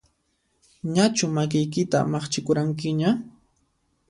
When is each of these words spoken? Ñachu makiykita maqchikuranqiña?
Ñachu 0.93 1.25
makiykita 1.35 1.97
maqchikuranqiña? 2.11 3.09